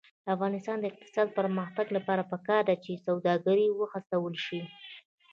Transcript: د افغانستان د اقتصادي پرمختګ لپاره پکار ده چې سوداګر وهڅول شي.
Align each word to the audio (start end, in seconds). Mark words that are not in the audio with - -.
د 0.23 0.27
افغانستان 0.35 0.77
د 0.79 0.85
اقتصادي 0.91 1.31
پرمختګ 1.39 1.87
لپاره 1.97 2.27
پکار 2.31 2.61
ده 2.69 2.75
چې 2.83 3.01
سوداګر 3.05 3.57
وهڅول 3.79 4.35
شي. 4.45 4.61